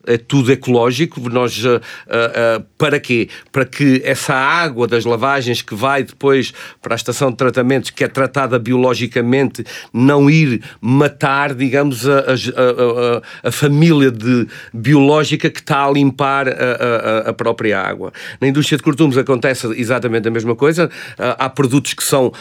é 0.09 0.17
tudo 0.17 0.50
ecológico. 0.50 1.21
Nós, 1.29 1.65
uh, 1.65 1.77
uh, 1.77 2.65
para 2.77 2.99
quê? 2.99 3.29
Para 3.53 3.65
que 3.65 4.00
essa 4.05 4.35
água 4.35 4.87
das 4.87 5.05
lavagens 5.05 5.61
que 5.62 5.75
vai 5.75 6.03
depois 6.03 6.53
para 6.81 6.95
a 6.95 6.97
estação 6.97 7.31
de 7.31 7.37
tratamentos, 7.37 7.91
que 7.91 8.03
é 8.03 8.09
tratada 8.09 8.59
biologicamente, 8.59 9.65
não 9.93 10.31
ir 10.31 10.62
matar, 10.81 11.55
digamos, 11.55 12.09
a, 12.09 12.19
a, 12.19 13.45
a, 13.45 13.49
a 13.49 13.53
família 13.53 14.11
de, 14.11 14.47
biológica 14.73 15.50
que 15.50 15.61
está 15.61 15.85
a 15.85 15.91
limpar 15.91 16.47
a, 16.49 17.33
própria 17.33 17.81
água. 17.81 18.12
Na 18.41 18.49
indústria 18.49 18.79
de 18.79 18.83
cortumes 18.83 19.17
acontece 19.19 19.67
exatamente 19.79 20.27
a 20.27 20.31
mesma 20.31 20.57
coisa. 20.57 20.91
Há 21.19 21.49
produtos 21.49 21.93
que 21.93 22.03
são, 22.03 22.33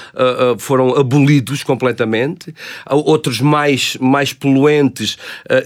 foram 0.57 0.95
abolidos 0.95 1.63
completamente, 1.63 2.53
há 2.85 2.95
outros 2.95 3.41
mais, 3.41 3.97
mais 3.99 4.33
poluentes 4.33 5.17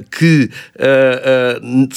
que 0.09 0.49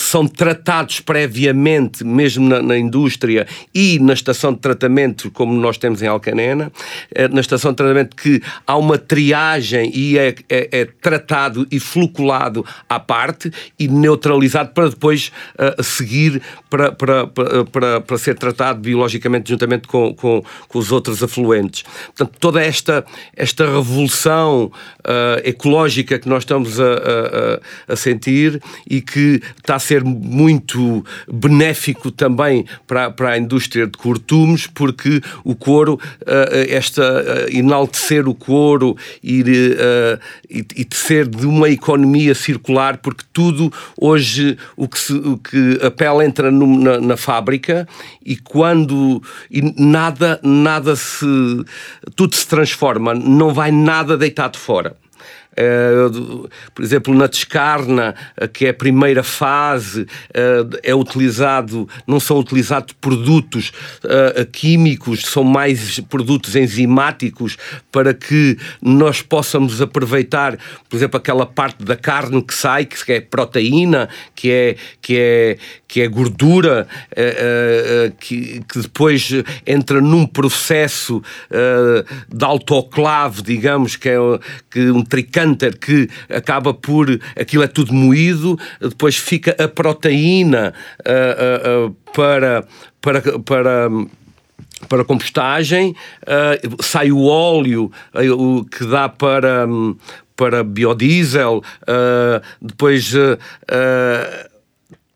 são 0.01 0.27
tratados 0.27 1.01
previamente, 1.01 2.05
mesmo 2.05 2.49
na, 2.49 2.63
na, 2.63 2.79
indústria 2.79 3.47
e 3.75 3.99
na 3.99 4.13
estação 4.13 4.53
de 4.53 4.59
tratamento, 4.59 5.31
como 5.31 5.53
nós 5.55 5.79
temos 5.79 6.03
em 6.03 6.07
Alcanena, 6.07 6.73
é, 7.15 7.29
na 7.29 7.41
estação 7.41 7.73
de 7.73 7.77
tratamento 7.77 8.17
que 8.17 8.43
há 8.67 8.77
uma 8.77 8.99
triagem 8.99 9.91
e 9.95 10.19
é, 10.19 10.35
é, 10.49 10.81
é 10.81 10.85
tratado 10.85 11.67
e 11.71 11.79
floculado 11.79 12.65
à 12.89 12.99
parte 12.99 13.53
e 13.79 13.89
neutralizado 13.89 14.71
para 14.71 14.89
depois 14.89 15.31
uh, 15.59 15.83
seguir 15.83 16.43
para, 16.69 16.93
para, 16.93 17.27
para, 17.27 18.01
para, 18.01 18.19
ser 18.19 18.37
tratado 18.37 18.81
biologicamente 18.81 19.51
juntamente 19.51 19.87
com, 19.87 20.15
com, 20.15 20.43
com, 20.69 20.79
os 20.79 20.91
outros 20.91 21.23
afluentes. 21.23 21.85
Portanto, 22.07 22.37
toda 22.39 22.63
esta, 22.63 23.05
esta 23.37 23.65
revolução 23.65 24.73
uh, 25.01 25.41
ecológica 25.45 26.19
que 26.19 26.29
nós 26.29 26.43
estamos 26.43 26.81
a, 26.81 26.85
a, 27.89 27.93
a 27.93 27.97
sentir 27.97 28.61
e 28.89 29.01
que 29.01 29.41
está 29.59 29.79
ser 29.85 30.05
muito 30.05 31.05
benéfico 31.31 32.11
também 32.11 32.65
para, 32.87 33.11
para 33.11 33.31
a 33.31 33.39
indústria 33.39 33.87
de 33.87 33.97
cortumes, 33.97 34.67
porque 34.67 35.21
o 35.45 35.55
couro, 35.55 36.01
eh, 36.27 36.67
esta 36.71 37.03
eh, 37.03 37.59
enaltecer 37.59 38.29
o 38.29 38.35
couro 38.35 38.97
e, 39.23 39.45
e, 40.51 40.67
e 40.77 40.87
ser 40.95 41.29
de 41.29 41.47
uma 41.47 41.69
economia 41.69 42.35
circular, 42.35 42.99
porque 42.99 43.25
tudo 43.33 43.73
hoje 44.01 44.57
o 44.77 44.89
que, 44.89 44.99
se, 44.99 45.13
o 45.13 45.39
que 45.39 45.79
a 45.83 45.91
pele 45.91 46.25
entra 46.25 46.51
no, 46.51 46.67
na, 46.79 47.01
na, 47.01 47.17
fábrica 47.17 47.87
e 48.25 48.37
quando 48.37 49.23
e 49.51 49.63
nada, 49.77 50.41
nada 50.43 50.97
se 50.97 51.27
tudo 52.17 52.35
se 52.35 52.47
transforma, 52.47 53.15
não 53.15 53.53
vai 53.53 53.71
nada 53.71 54.17
deitado 54.17 54.59
fora. 54.59 54.97
Eh, 55.57 55.95
por 56.75 56.85
exemplo, 56.85 57.15
na 57.15 57.27
descarna, 57.27 58.15
eh, 58.37 58.49
que 58.49 58.67
é 58.67 58.71
a 58.71 58.75
primeira 58.75 59.23
fase, 59.23 60.07
eh, 60.33 60.65
é 60.83 60.95
utilizado, 60.95 61.89
não 62.07 62.19
são 62.19 62.39
utilizados 62.39 62.95
produtos 63.01 63.73
químicos, 64.53 65.23
são 65.23 65.45
mais 65.45 66.01
produtos 66.01 66.57
enzimáticos 66.57 67.57
para 67.91 68.13
que 68.13 68.59
nós 68.81 69.23
possamos 69.23 69.81
aproveitar, 69.81 70.57
por 70.89 70.97
exemplo, 70.97 71.19
aquela 71.19 71.47
parte 71.47 71.85
da 71.85 71.97
carne 71.97 72.43
que 72.43 72.55
sai, 72.55 72.85
que 72.85 73.13
é 73.13 73.21
proteína, 73.21 74.09
que 74.35 74.51
é, 74.51 74.77
que 75.01 75.19
é, 75.19 75.59
que 75.87 76.01
é 76.01 76.09
gordura, 76.09 76.87
que, 78.21 78.63
depois 78.77 79.31
entra 79.67 80.01
num 80.01 80.27
processo 80.27 81.23
de 82.29 82.45
autoclave, 82.45 83.43
digamos, 83.43 83.97
que 83.97 84.09
é 84.09 84.17
que 84.71 84.91
um 84.91 85.03
tricante 85.03 85.44
Que 85.81 86.09
acaba 86.29 86.73
por. 86.73 87.09
aquilo 87.39 87.63
é 87.63 87.67
tudo 87.67 87.93
moído, 87.93 88.59
depois 88.81 89.17
fica 89.17 89.55
a 89.63 89.69
proteína 89.69 90.73
uh, 91.01 91.85
uh, 91.85 91.87
uh, 91.87 91.97
para. 92.13 92.67
para, 93.01 93.21
para 93.41 93.89
para 94.89 95.03
compostagem, 95.03 95.97
sai 96.83 97.11
o 97.11 97.25
óleo 97.25 97.91
uh, 98.13 98.65
que 98.67 98.85
dá 98.85 99.09
para, 99.09 99.67
um, 99.67 99.97
para 100.37 100.63
biodiesel, 100.63 101.63
depois 102.61 103.15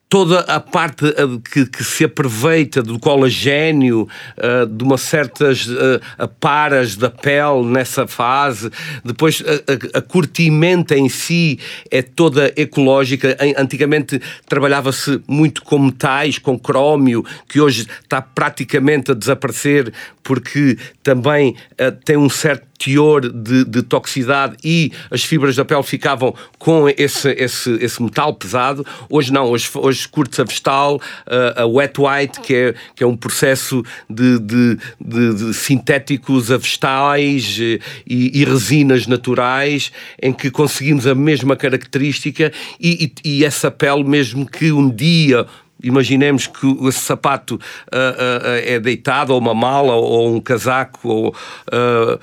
toda 0.09 0.41
a 0.41 0.59
parte 0.59 1.07
eh, 1.07 1.13
que, 1.53 1.67
que, 1.67 1.85
se 1.85 2.05
aproveita 2.05 2.83
do 2.83 2.99
colagênio, 2.99 4.09
uh, 4.39 4.67
de 4.67 4.83
uma 4.83 4.97
certas 4.97 5.67
uh, 5.67 6.01
aparas 6.17 6.97
da 6.97 7.11
pele 7.11 7.65
nessa 7.65 8.07
fase, 8.07 8.71
depois 9.05 9.43
a, 9.47 9.97
a, 9.97 9.99
a 9.99 10.03
curtimenta 10.03 10.97
em 10.97 11.09
si 11.09 11.59
é 11.91 12.01
toda 12.01 12.53
ecológica. 12.57 13.37
Antigamente 13.57 14.21
trabalhava-se 14.49 15.21
muito 15.27 15.63
com 15.63 15.79
metais, 15.79 16.39
com 16.39 16.59
crómio, 16.59 17.25
que 17.49 17.61
hoje 17.61 17.87
está 18.03 18.23
praticamente 18.23 19.11
a 19.11 19.15
desaparecer 19.15 19.93
porque 20.23 20.79
também 21.03 21.57
uh, 21.73 21.93
tem 22.05 22.17
um 22.17 22.29
certo 22.29 22.68
teor 22.79 23.29
de, 23.29 23.65
de, 23.65 23.83
toxicidade 23.83 24.57
e 24.63 24.93
as 25.11 25.25
fibras 25.25 25.57
da 25.57 25.65
pele 25.65 25.83
ficavam 25.83 26.35
com 26.59 26.89
esse, 26.89 27.31
esse, 27.33 27.71
esse 27.81 28.03
metal 28.03 28.33
pesado. 28.35 28.87
Hoje 29.11 29.33
não, 29.33 29.47
hoje, 29.47 29.69
hoje 29.75 30.07
curte-se 30.09 30.41
a 30.41 30.45
vestal, 30.45 30.97
uh, 30.97 31.63
a 31.63 31.67
wet 31.67 32.01
white, 32.01 32.41
que 32.41 32.55
é, 32.55 32.75
que 32.95 33.03
é 33.03 33.07
um 33.07 33.17
processo 33.17 33.83
de, 34.09 34.39
de, 34.39 34.79
de, 35.01 35.35
de 35.35 35.55
sintéticos 35.55 36.51
a 36.51 36.57
vestais 36.57 37.59
e, 37.59 37.81
e, 38.07 38.45
resinas 38.45 39.07
naturais 39.07 39.91
em 40.23 40.33
que 40.33 40.51
conseguimos 40.51 41.07
a 41.07 41.15
mesma 41.15 41.57
característica 41.57 42.53
e, 42.81 43.13
e, 43.25 43.39
e 43.39 43.45
essa 43.45 43.71
pele 43.71 44.05
mesmo 44.05 44.47
que 44.47 44.71
um 44.71 44.89
dia 44.89 45.47
Imaginemos 45.83 46.47
que 46.47 46.67
esse 46.89 47.01
sapato 47.01 47.55
uh, 47.55 47.59
uh, 47.59 48.65
é 48.65 48.81
deitado, 48.81 49.33
ou 49.33 49.39
uma 49.39 49.55
mala, 49.55 49.95
ou 49.95 50.35
um 50.35 50.41
casaco, 50.41 51.09
ou 51.09 51.29
uh, 51.29 52.21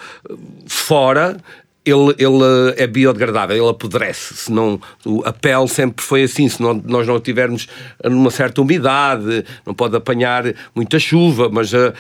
fora, 0.68 1.38
ele, 1.86 2.16
ele 2.18 2.74
é 2.78 2.88
biodegradável, 2.88 3.56
ele 3.56 3.70
apodrece. 3.70 4.34
Se 4.36 4.52
não, 4.52 4.82
a 5.24 5.32
pele 5.32 5.68
sempre 5.68 6.04
foi 6.04 6.24
assim. 6.24 6.50
Se 6.50 6.62
nós 6.62 7.08
não 7.08 7.20
tivermos 7.20 7.68
numa 8.04 8.32
certa 8.32 8.62
umidade, 8.62 9.46
não 9.66 9.74
pode 9.74 9.96
apanhar 9.96 10.44
muita 10.74 10.98
chuva, 10.98 11.48
mas, 11.50 11.72
uh, 11.72 11.94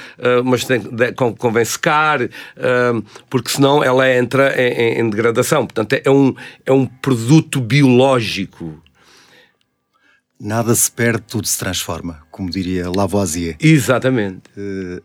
mas 0.43 0.65
tem, 0.65 0.79
de, 0.79 1.13
convém 1.13 1.63
secar, 1.63 2.23
uh, 2.23 3.03
porque 3.29 3.51
senão 3.51 3.83
ela 3.83 4.11
entra 4.11 4.59
em, 4.59 4.99
em, 4.99 5.09
degradação. 5.09 5.67
Portanto, 5.67 6.01
é 6.03 6.09
um, 6.09 6.33
é 6.65 6.71
um 6.73 6.87
produto 6.87 7.61
biológico. 7.61 8.81
Nada 10.45 10.75
se 10.75 10.91
perde, 10.91 11.23
tudo 11.23 11.47
se 11.47 11.57
transforma, 11.57 12.21
como 12.29 12.51
diria 12.51 12.87
Lavoisier. 12.87 13.57
Exatamente. 13.59 14.43
Uh, 14.55 15.01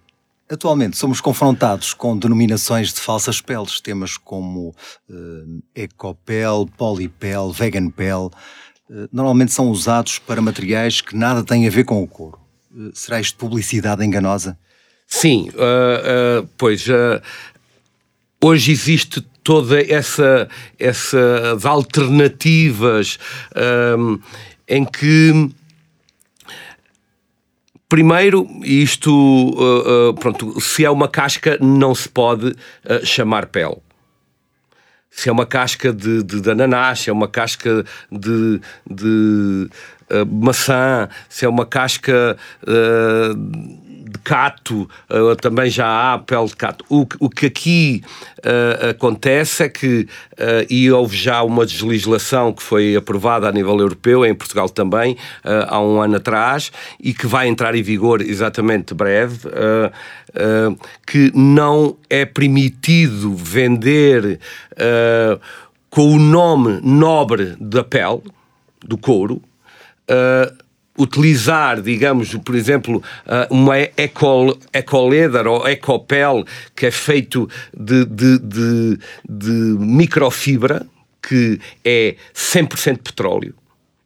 atualmente 0.51 0.99
somos 0.99 1.19
confrontados 1.19 1.95
com 1.95 2.15
denominações 2.15 2.93
de 2.93 3.01
falsas 3.01 3.41
peles, 3.41 3.81
temas 3.81 4.19
como 4.19 4.75
uh, 5.09 5.63
ecopel, 5.75 6.69
polipel, 6.77 7.53
vegan 7.53 7.89
pel, 7.89 8.31
uh, 8.91 9.09
normalmente 9.11 9.51
são 9.51 9.71
usados 9.71 10.19
para 10.19 10.43
materiais 10.43 11.01
que 11.01 11.17
nada 11.17 11.43
têm 11.43 11.67
a 11.67 11.71
ver 11.71 11.85
com 11.85 12.03
o 12.03 12.07
couro. 12.07 12.39
Uh, 12.71 12.91
será 12.93 13.19
isto 13.19 13.39
publicidade 13.39 14.05
enganosa? 14.05 14.59
Sim, 15.07 15.49
pois 16.57 16.85
hoje 18.41 18.71
existe 18.71 19.21
toda 19.43 19.83
essa 19.93 20.49
essas 20.79 21.67
alternativas 21.67 23.19
em 24.71 24.85
que 24.85 25.51
Primeiro, 27.91 28.47
isto, 28.63 29.11
uh, 29.11 30.11
uh, 30.11 30.15
pronto, 30.15 30.61
se 30.61 30.85
é 30.85 30.91
uma 30.91 31.09
casca, 31.09 31.59
não 31.61 31.93
se 31.93 32.09
pode 32.09 32.51
uh, 32.51 33.05
chamar 33.05 33.47
pele. 33.47 33.79
Se 35.11 35.29
é 35.29 35.33
uma 35.33 35.45
casca 35.45 35.93
de, 35.93 36.23
de, 36.23 36.41
de 36.41 36.51
ananás, 36.53 37.01
se 37.01 37.11
é 37.11 37.13
uma 37.13 37.27
casca 37.27 37.85
de, 38.09 38.61
de 38.89 39.69
maçã, 40.25 41.09
se 41.29 41.45
é 41.45 41.49
uma 41.49 41.67
casca 41.67 42.39
cato, 44.25 44.89
uh, 45.11 45.37
também 45.37 45.71
já 45.71 46.13
há 46.13 46.19
pele 46.19 46.47
de 46.47 46.57
cato. 46.57 46.85
O, 46.89 47.07
o 47.19 47.29
que 47.29 47.47
aqui 47.47 48.03
uh, 48.39 48.91
acontece 48.91 49.65
é 49.65 49.69
que, 49.69 50.07
uh, 50.33 50.67
e 50.69 50.91
houve 50.91 51.17
já 51.17 51.43
uma 51.43 51.63
legislação 51.63 52.53
que 52.53 52.63
foi 52.63 52.97
aprovada 52.97 53.49
a 53.49 53.53
nível 53.53 53.79
europeu, 53.79 54.25
em 54.25 54.35
Portugal 54.35 54.69
também, 54.69 55.17
há 55.45 55.81
um 55.81 56.01
ano 56.01 56.17
atrás, 56.17 56.71
e 56.99 57.13
que 57.13 57.27
vai 57.27 57.49
entrar 57.49 57.75
em 57.75 57.83
vigor 57.83 58.21
exatamente 58.21 58.95
breve, 58.95 59.49
que 61.07 61.33
não 61.35 61.97
é 62.09 62.25
permitido 62.25 63.35
vender 63.35 64.39
com 65.89 66.15
o 66.15 66.19
nome 66.19 66.81
nobre 66.83 67.57
da 67.61 67.83
pele, 67.83 68.23
do 68.85 68.97
couro, 68.97 69.43
utilizar, 71.01 71.81
digamos, 71.81 72.35
por 72.35 72.55
exemplo, 72.55 73.03
ah, 73.27 73.47
uma 73.51 73.79
eco, 73.79 74.59
ecoleder 74.73 75.47
ou 75.47 75.67
ecopel 75.67 76.45
que 76.77 76.87
é 76.87 76.91
feito 76.91 77.49
de, 77.77 78.05
de, 78.05 78.39
de, 78.39 78.99
de 79.29 79.51
microfibra, 79.79 80.87
que 81.23 81.59
é 81.85 82.17
100% 82.35 82.99
petróleo. 83.03 83.55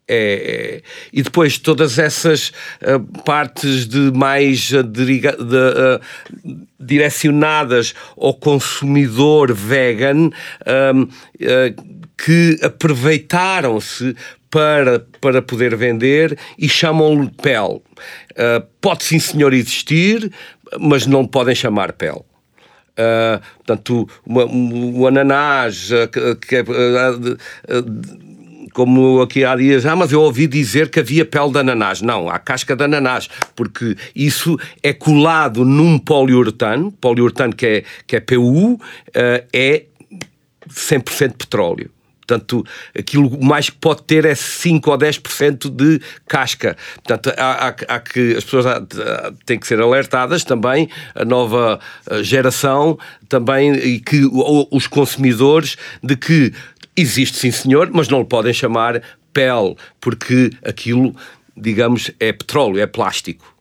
É, 0.07 0.17
é, 0.17 0.83
e 1.11 1.23
depois 1.23 1.57
todas 1.57 1.99
essas 1.99 2.53
uh, 2.83 3.01
partes 3.25 3.89
de 3.89 4.13
mais 4.13 4.71
uh, 4.71 4.83
de, 4.83 5.23
uh, 5.27 6.61
direcionadas 6.79 7.95
ao 8.15 8.35
consumidor 8.35 9.55
vegan 9.55 10.29
que 12.17 12.59
aproveitaram-se 12.63 14.15
para, 14.55 15.05
para 15.21 15.43
poder 15.43 15.75
vender 15.75 16.39
e 16.57 16.69
chamam-lhe 16.69 17.29
pele. 17.43 17.81
Uh, 18.31 18.65
pode 18.81 19.03
sim, 19.03 19.19
senhor, 19.19 19.53
existir, 19.53 20.31
mas 20.79 21.07
não 21.07 21.27
podem 21.27 21.57
chamar 21.57 21.93
pele. 21.93 22.23
Uh, 22.97 23.43
portanto, 23.57 24.09
uma, 24.25 24.45
o 24.47 25.09
ananás, 25.09 25.91
uh, 25.91 26.37
que 26.37 26.57
é, 26.57 26.65
como 28.73 29.21
aqui 29.23 29.45
há 29.45 29.57
dias, 29.57 29.85
ah, 29.87 29.97
mas 29.97 30.13
eu 30.13 30.21
ouvi 30.21 30.47
dizer 30.47 30.89
que 30.89 31.01
havia 31.01 31.25
pele 31.25 31.51
de 31.51 31.59
ananás. 31.59 32.01
Não, 32.01 32.29
há 32.29 32.39
casca 32.39 32.77
de 32.77 32.85
ananás, 32.85 33.29
porque 33.57 33.97
isso 34.15 34.57
é 34.83 34.93
colado 34.93 35.65
num 35.65 35.99
poliuretano, 35.99 36.93
poliuretano 36.93 37.55
que 37.55 37.67
é, 37.67 37.85
que 38.07 38.17
é 38.17 38.21
PU, 38.21 38.81
é 39.53 39.85
100% 40.69 41.37
petróleo. 41.37 41.94
Portanto, 42.27 42.65
aquilo 42.99 43.43
mais 43.43 43.69
que 43.69 43.77
pode 43.77 44.03
ter 44.03 44.25
é 44.25 44.35
5 44.35 44.91
ou 44.91 44.99
10% 44.99 45.71
de 45.71 46.01
casca. 46.27 46.77
Portanto, 46.95 47.33
há, 47.37 47.69
há, 47.69 47.69
há 47.69 48.01
que, 48.01 48.37
as 48.37 48.45
pessoas 48.45 48.67
têm 49.45 49.59
que 49.59 49.67
ser 49.67 49.81
alertadas 49.81 50.45
também, 50.45 50.89
a 51.15 51.25
nova 51.25 51.79
eh, 52.11 52.23
geração 52.23 52.99
também, 53.29 53.75
e 53.75 54.01
que 54.01 54.23
os 54.71 54.87
consumidores, 54.87 55.77
de 56.03 56.17
que 56.17 56.53
existe 56.97 57.39
sim 57.39 57.51
senhor, 57.51 57.91
mas 57.93 58.09
não 58.09 58.21
lhe 58.21 58.25
podem 58.25 58.53
chamar 58.53 59.03
pele, 59.33 59.77
porque 60.01 60.51
aquilo, 60.65 61.15
digamos, 61.57 62.11
é 62.21 62.33
petróleo, 62.33 62.81
é 62.81 62.87
plástico. 62.87 63.54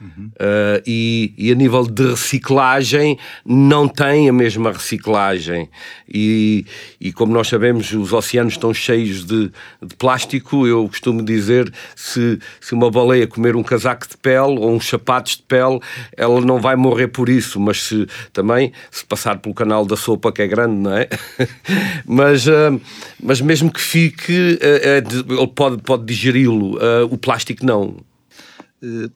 Uhum. 0.00 0.30
Uh, 0.34 0.82
e, 0.86 1.34
e, 1.36 1.52
a 1.52 1.54
nível 1.54 1.86
de 1.86 2.08
reciclagem 2.08 3.18
não 3.44 3.86
tem 3.86 4.30
a 4.30 4.32
mesma 4.32 4.72
reciclagem. 4.72 5.68
E, 6.08 6.64
e 6.98 7.12
como 7.12 7.34
nós 7.34 7.48
sabemos 7.48 7.92
os 7.92 8.10
oceanos 8.10 8.54
estão 8.54 8.72
cheios 8.72 9.26
de, 9.26 9.52
de, 9.82 9.94
plástico 9.96 10.66
eu 10.66 10.88
costumo 10.88 11.22
dizer 11.22 11.70
se, 11.94 12.38
se 12.60 12.72
uma 12.72 12.90
baleia 12.90 13.26
comer 13.26 13.54
um 13.54 13.62
casaco 13.62 14.08
de 14.08 14.16
pele 14.16 14.58
ou 14.58 14.72
uns 14.72 14.88
sapatos 14.88 15.36
de 15.36 15.42
pele 15.42 15.78
ela 16.16 16.40
não 16.40 16.58
vai 16.58 16.76
morrer 16.76 17.08
por 17.08 17.28
isso. 17.28 17.60
Mas 17.60 17.82
se 17.82 18.06
também 18.32 18.72
se 18.90 19.04
passar 19.04 19.38
pelo 19.38 19.54
canal 19.54 19.84
da 19.84 19.96
sopa 19.96 20.32
que 20.32 20.40
é 20.40 20.46
grande 20.46 20.76
não 20.76 20.96
é? 20.96 21.08
Mas, 22.06 22.46
uh, 22.46 22.80
mas 23.22 23.40
mesmo 23.40 23.70
que 23.70 23.80
fique 23.80 24.32
uh, 24.32 25.40
ele 25.42 25.46
pode, 25.48 25.82
pode 25.82 26.04
digeri-lo. 26.04 26.78
O 27.10 27.18
plástico 27.18 27.64
não. 27.64 27.96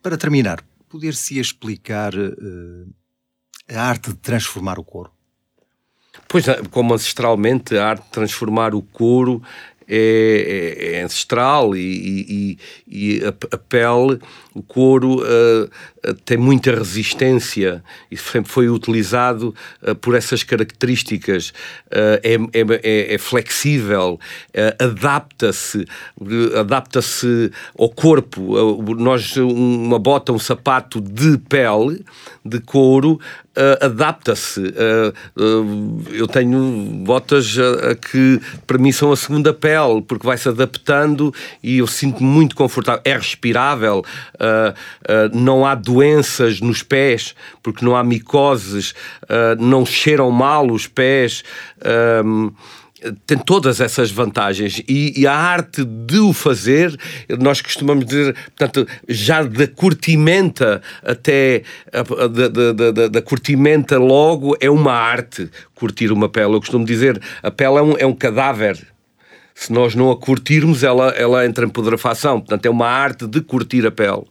Para 0.02 0.16
terminar, 0.16 0.62
poder-se 0.94 1.40
explicar 1.40 2.14
uh, 2.14 2.86
a 3.68 3.80
arte 3.80 4.10
de 4.10 4.16
transformar 4.16 4.78
o 4.78 4.84
couro? 4.84 5.10
Pois, 6.28 6.44
como 6.70 6.94
ancestralmente, 6.94 7.76
a 7.76 7.88
arte 7.88 8.04
de 8.04 8.10
transformar 8.10 8.76
o 8.76 8.80
couro 8.80 9.42
é, 9.88 10.76
é, 10.78 10.96
é 10.96 11.02
ancestral 11.02 11.76
e, 11.76 12.58
e, 12.88 13.18
e 13.18 13.24
a, 13.24 13.28
a, 13.28 13.58
pele, 13.58 14.18
o 14.54 14.62
couro, 14.62 15.22
uh, 15.22 16.14
tem 16.24 16.36
muita 16.36 16.74
resistência 16.74 17.82
e 18.10 18.16
sempre 18.16 18.50
foi 18.50 18.68
utilizado 18.68 19.54
uh, 19.82 19.94
por 19.94 20.14
essas 20.14 20.42
características. 20.42 21.50
Uh, 21.86 22.20
é, 22.22 22.34
é, 22.82 23.14
é, 23.14 23.18
flexível, 23.18 24.18
adapta-se, 24.78 25.84
adapta-se 26.58 27.50
ao 27.78 27.90
corpo. 27.90 28.82
nós, 28.94 29.36
uma 29.36 29.98
bota, 29.98 30.32
um 30.32 30.38
sapato 30.38 31.00
de 31.00 31.38
pele, 31.38 32.04
de 32.44 32.60
couro, 32.60 33.18
Uh, 33.56 33.86
adapta-se. 33.86 34.60
Uh, 34.60 36.02
eu 36.10 36.26
tenho 36.26 36.60
botas 37.04 37.56
que 38.10 38.40
para 38.66 38.78
mim 38.78 38.90
são 38.90 39.12
a 39.12 39.16
segunda 39.16 39.54
pele, 39.54 40.02
porque 40.02 40.26
vai 40.26 40.36
se 40.36 40.48
adaptando 40.48 41.32
e 41.62 41.78
eu 41.78 41.86
sinto-me 41.86 42.28
muito 42.28 42.56
confortável. 42.56 43.00
É 43.04 43.16
respirável, 43.16 44.04
não 45.32 45.64
há 45.64 45.74
doenças 45.74 46.60
nos 46.60 46.82
pés, 46.82 47.34
porque 47.62 47.84
não 47.84 47.94
há 47.96 48.02
micoses, 48.02 48.94
não 49.58 49.86
cheiram 49.86 50.30
mal 50.30 50.70
os 50.70 50.86
pés 50.86 51.44
tem 53.26 53.36
todas 53.36 53.80
essas 53.80 54.10
vantagens 54.10 54.82
e, 54.88 55.20
e, 55.20 55.26
a 55.26 55.34
arte 55.34 55.84
de 55.84 56.18
o 56.18 56.32
fazer, 56.32 56.98
nós 57.38 57.60
costumamos 57.60 58.06
dizer, 58.06 58.34
portanto, 58.56 58.86
já 59.08 59.42
da 59.42 59.66
curtimenta 59.66 60.80
até 61.02 61.62
da, 63.10 63.22
curtimenta 63.22 63.98
logo 63.98 64.56
é 64.60 64.70
uma 64.70 64.92
arte 64.92 65.50
curtir 65.74 66.12
uma 66.12 66.28
pele. 66.28 66.54
Eu 66.54 66.60
costumo 66.60 66.84
dizer, 66.84 67.20
a 67.42 67.50
pele 67.50 67.76
é 67.76 67.82
um, 67.82 67.96
é 67.98 68.06
um 68.06 68.14
cadáver. 68.14 68.86
Se 69.54 69.72
nós 69.72 69.94
não 69.94 70.10
a 70.10 70.16
curtirmos, 70.16 70.82
ela, 70.82 71.10
ela 71.10 71.46
entra 71.46 71.64
em 71.64 71.68
pudrefação. 71.68 72.40
Portanto, 72.40 72.66
é 72.66 72.70
uma 72.70 72.88
arte 72.88 73.26
de 73.26 73.40
curtir 73.40 73.86
a 73.86 73.90
pele. 73.90 74.24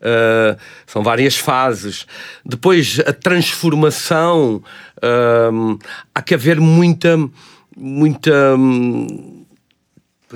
Uh, 0.00 0.56
são 0.86 1.02
várias 1.02 1.36
fases. 1.36 2.06
Depois, 2.44 3.00
a 3.06 3.12
transformação, 3.12 4.62
uh, 4.98 5.78
há 6.14 6.22
que 6.22 6.34
haver 6.34 6.60
muita 6.60 7.18
muita 7.76 8.56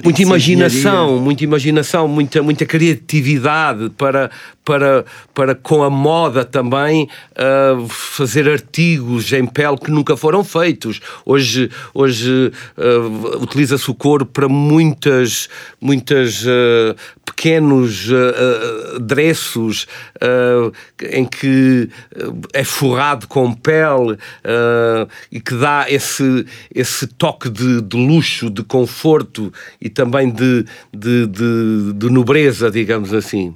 muita 0.04 0.22
imaginação, 0.22 1.18
muita 1.18 1.44
imaginação, 1.44 2.06
muita, 2.06 2.42
muita 2.42 2.64
criatividade 2.64 3.90
para, 3.90 4.30
para, 4.68 5.06
para 5.32 5.54
com 5.54 5.82
a 5.82 5.88
moda 5.88 6.44
também 6.44 7.08
uh, 7.32 7.88
fazer 7.88 8.46
artigos 8.46 9.32
em 9.32 9.46
pele 9.46 9.78
que 9.78 9.90
nunca 9.90 10.14
foram 10.14 10.44
feitos. 10.44 11.00
Hoje, 11.24 11.70
hoje 11.94 12.52
uh, 12.76 13.42
utiliza-se 13.42 13.90
o 13.90 13.94
couro 13.94 14.26
para 14.26 14.46
muitas, 14.46 15.48
muitas 15.80 16.42
uh, 16.42 16.94
pequenos 17.24 18.08
adereços 18.96 19.86
em 21.12 21.24
que 21.24 21.88
é 22.52 22.64
forrado 22.64 23.28
com 23.28 23.52
pele 23.52 24.18
e 25.30 25.38
que 25.38 25.54
dá 25.54 25.86
esse, 25.88 26.44
esse 26.74 27.06
toque 27.06 27.48
de, 27.48 27.80
de 27.82 27.96
luxo, 27.96 28.50
de 28.50 28.64
conforto 28.64 29.52
e 29.80 29.88
também 29.88 30.30
de, 30.30 30.64
de, 30.92 31.26
de, 31.26 31.92
de 31.94 32.10
nobreza, 32.10 32.70
digamos 32.72 33.14
assim 33.14 33.54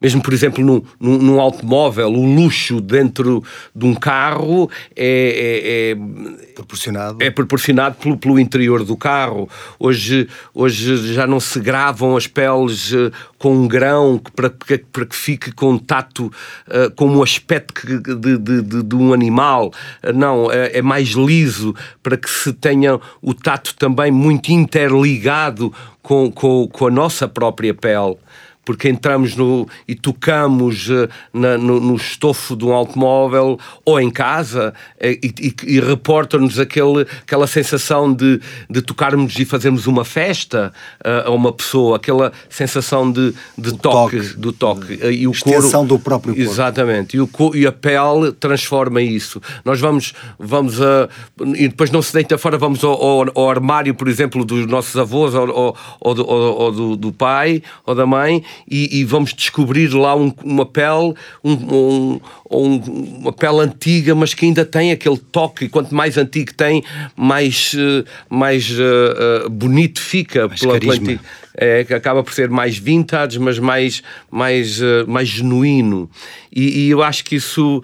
mesmo 0.00 0.22
por 0.22 0.32
exemplo 0.32 0.64
num, 0.64 0.82
num, 0.98 1.18
num, 1.18 1.40
automóvel, 1.40 2.08
o 2.08 2.34
luxo 2.34 2.80
dentro 2.80 3.44
de 3.74 3.84
um 3.84 3.94
carro 3.94 4.70
é, 4.96 5.04
é, 5.04 5.90
é 5.90 6.54
proporcionado, 6.54 7.18
é 7.20 7.30
proporcionado 7.30 7.96
pelo, 7.96 8.16
pelo, 8.16 8.38
interior 8.38 8.84
do 8.84 8.96
carro. 8.96 9.48
Hoje, 9.78 10.28
hoje 10.54 11.12
já 11.12 11.26
não 11.26 11.38
se 11.38 11.60
gravam 11.60 12.16
as 12.16 12.26
peles 12.26 12.92
uh, 12.92 13.12
com 13.38 13.54
um 13.54 13.68
grão 13.68 14.20
para, 14.34 14.50
para, 14.50 15.06
que 15.06 15.16
fique 15.16 15.52
com 15.52 15.76
tato 15.76 16.26
uh, 16.26 16.90
com 16.96 17.06
um 17.06 17.22
aspecto 17.22 17.86
de, 17.86 18.38
de, 18.38 18.62
de, 18.62 18.82
de 18.82 18.94
um 18.94 19.12
animal. 19.12 19.72
Uh, 20.02 20.12
não, 20.12 20.50
é, 20.50 20.78
é 20.78 20.82
mais 20.82 21.08
liso 21.08 21.74
para 22.02 22.16
que 22.16 22.30
se 22.30 22.52
tenha 22.52 22.98
o 23.20 23.34
tato 23.34 23.74
também 23.76 24.10
muito 24.10 24.50
interligado 24.50 25.72
com, 26.02 26.30
com, 26.30 26.66
com 26.68 26.86
a 26.86 26.90
nossa 26.90 27.28
própria 27.28 27.74
pele 27.74 28.16
porque 28.64 28.88
entramos 28.88 29.34
no, 29.36 29.66
e 29.88 29.94
tocamos 29.94 30.88
uh, 30.88 31.08
na, 31.32 31.56
no, 31.56 31.80
no, 31.80 31.96
estofo 31.96 32.54
de 32.54 32.64
um 32.64 32.72
automóvel 32.72 33.58
ou 33.84 34.00
em 34.00 34.10
casa 34.10 34.74
uh, 34.96 35.06
e, 35.06 35.34
e, 35.40 35.54
e 35.76 35.80
reporta-nos 35.80 36.58
aquela 36.58 37.46
sensação 37.46 38.12
de, 38.12 38.40
de 38.68 38.82
tocarmos 38.82 39.38
e 39.38 39.44
fazermos 39.44 39.86
uma 39.86 40.04
festa 40.04 40.72
uh, 41.04 41.28
a 41.28 41.30
uma 41.30 41.52
pessoa, 41.52 41.96
aquela 41.96 42.32
sensação 42.48 43.10
de, 43.10 43.34
de 43.56 43.76
toque, 43.76 44.18
toque, 44.18 44.36
do 44.36 44.52
toque. 44.52 45.00
e 45.10 45.26
o 45.26 45.32
Extensão 45.32 45.86
couro, 45.86 45.88
do 45.88 45.98
próprio 45.98 46.34
corpo. 46.34 46.50
Exatamente. 46.50 47.16
E, 47.16 47.20
o, 47.20 47.28
e 47.54 47.66
a 47.66 47.72
pele 47.72 48.32
transforma 48.38 49.00
isso. 49.00 49.40
Nós 49.64 49.80
vamos, 49.80 50.12
vamos 50.38 50.80
a. 50.80 51.08
E 51.56 51.68
depois 51.68 51.90
não 51.90 52.02
se 52.02 52.12
deita 52.12 52.36
fora, 52.38 52.58
vamos 52.58 52.84
ao, 52.84 52.92
ao, 52.92 53.26
ao 53.34 53.50
armário, 53.50 53.94
por 53.94 54.08
exemplo, 54.08 54.44
dos 54.44 54.66
nossos 54.66 54.96
avós 54.96 55.34
ou, 55.34 55.48
ou, 55.48 55.76
ou, 56.00 56.58
ou 56.60 56.72
do, 56.72 56.96
do, 56.96 57.12
pai 57.12 57.62
ou 57.86 57.94
da 57.94 58.06
mãe 58.06 58.42
e, 58.68 59.00
e 59.00 59.04
vamos 59.04 59.34
descobrir 59.34 59.88
lá 59.88 60.14
um, 60.16 60.32
uma 60.44 60.66
pele, 60.66 61.14
um, 61.42 62.20
um, 62.50 62.76
uma 63.20 63.32
pele 63.32 63.60
antiga, 63.60 64.14
mas 64.14 64.34
que 64.34 64.44
ainda 64.44 64.64
tem 64.64 64.92
aquele 64.92 65.18
toque. 65.18 65.64
E 65.64 65.68
quanto 65.68 65.94
mais 65.94 66.16
antigo 66.16 66.54
tem, 66.54 66.82
mais, 67.16 67.72
eh, 67.76 68.04
mais 68.28 68.70
uh, 68.70 69.46
uh, 69.46 69.50
bonito 69.50 70.00
fica 70.00 70.48
mais 70.48 70.60
pela, 70.60 70.78
pela 70.78 71.20
é, 71.56 71.80
acaba 71.94 72.22
por 72.22 72.32
ser 72.32 72.48
mais 72.48 72.78
vintage, 72.78 73.38
mas 73.38 73.58
mais, 73.58 74.02
mais, 74.30 74.80
uh, 74.80 75.04
mais 75.06 75.28
genuíno. 75.28 76.08
E, 76.54 76.86
e, 76.86 76.90
eu 76.90 77.02
acho 77.02 77.24
que 77.24 77.36
isso, 77.36 77.82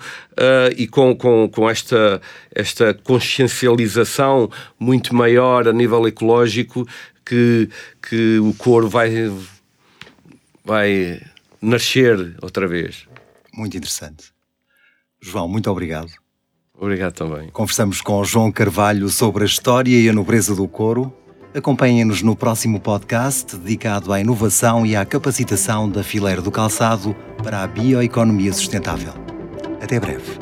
e 0.76 0.86
com, 0.86 1.14
com, 1.14 1.48
com 1.48 1.70
esta, 1.70 2.20
esta 2.54 2.94
consciencialização 2.94 4.50
muito 4.78 5.14
maior 5.14 5.68
a 5.68 5.72
nível 5.72 6.06
ecológico, 6.08 6.86
que, 7.24 7.68
que 8.08 8.38
o 8.38 8.54
couro 8.54 8.88
vai, 8.88 9.10
vai 10.66 11.22
nascer 11.62 12.36
outra 12.42 12.66
vez. 12.66 13.06
Muito 13.54 13.76
interessante. 13.76 14.32
João, 15.20 15.48
muito 15.48 15.70
obrigado. 15.70 16.12
Obrigado 16.78 17.14
também. 17.14 17.48
Conversamos 17.48 18.02
com 18.02 18.22
João 18.22 18.52
Carvalho 18.52 19.08
sobre 19.08 19.44
a 19.44 19.46
história 19.46 19.98
e 19.98 20.08
a 20.08 20.12
nobreza 20.12 20.54
do 20.54 20.68
couro 20.68 21.10
Acompanhem-nos 21.56 22.20
no 22.20 22.36
próximo 22.36 22.78
podcast 22.78 23.56
dedicado 23.56 24.12
à 24.12 24.20
inovação 24.20 24.84
e 24.84 24.94
à 24.94 25.06
capacitação 25.06 25.88
da 25.88 26.04
fileira 26.04 26.42
do 26.42 26.50
calçado 26.50 27.16
para 27.42 27.62
a 27.62 27.66
bioeconomia 27.66 28.52
sustentável. 28.52 29.14
Até 29.80 29.98
breve. 29.98 30.38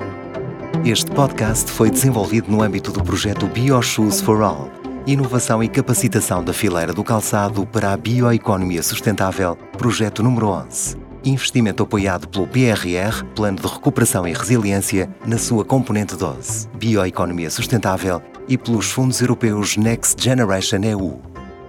Este 0.84 1.08
podcast 1.12 1.70
foi 1.70 1.88
desenvolvido 1.88 2.50
no 2.50 2.62
âmbito 2.62 2.90
do 2.90 3.00
projeto 3.04 3.46
BioShoes 3.46 4.20
for 4.20 4.42
All 4.42 4.83
Inovação 5.06 5.62
e 5.62 5.68
capacitação 5.68 6.42
da 6.42 6.54
fileira 6.54 6.94
do 6.94 7.04
calçado 7.04 7.66
para 7.66 7.92
a 7.92 7.96
bioeconomia 7.96 8.82
sustentável, 8.82 9.54
projeto 9.76 10.22
número 10.22 10.48
11. 10.48 10.96
Investimento 11.22 11.82
apoiado 11.82 12.26
pelo 12.26 12.46
PRR, 12.46 13.22
Plano 13.34 13.58
de 13.58 13.66
Recuperação 13.66 14.26
e 14.26 14.32
Resiliência, 14.32 15.14
na 15.26 15.36
sua 15.36 15.62
componente 15.62 16.16
12, 16.16 16.68
Bioeconomia 16.78 17.50
Sustentável 17.50 18.22
e 18.48 18.56
pelos 18.56 18.90
fundos 18.90 19.20
europeus 19.20 19.76
Next 19.76 20.22
Generation 20.22 20.80
EU. 20.84 21.20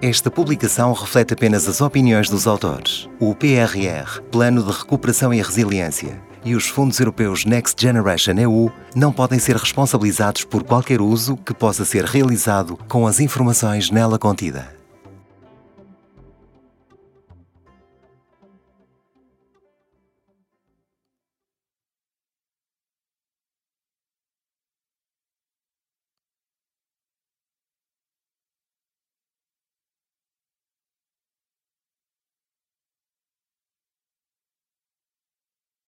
Esta 0.02 0.32
publicação 0.32 0.93
reflete 0.93 1.34
apenas 1.34 1.67
as 1.67 1.82
opiniões 1.82 2.30
dos 2.30 2.48
autores. 2.48 3.10
O 3.19 3.36
PRR, 3.36 4.21
Plano 4.32 4.63
de 4.63 4.71
Recuperação 4.71 5.34
e 5.34 5.41
Resiliência, 5.41 6.21
e 6.45 6.55
os 6.55 6.67
fundos 6.67 6.99
europeus 6.99 7.43
Next 7.43 7.81
Generation 7.81 8.34
EU 8.38 8.71
não 8.95 9.12
podem 9.12 9.39
ser 9.39 9.55
responsabilizados 9.58 10.43
por 10.43 10.63
qualquer 10.63 11.01
uso 11.01 11.36
que 11.38 11.53
possa 11.53 11.84
ser 11.84 12.05
realizado 12.05 12.77
com 12.88 13.08
as 13.08 13.19
informações 13.19 13.89
nela 13.89 14.19
contidas. 14.19 14.74